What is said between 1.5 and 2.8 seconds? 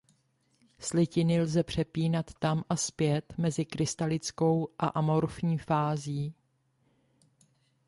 přepínat tam a